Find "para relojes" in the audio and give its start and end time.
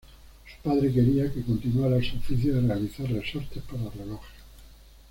3.61-4.33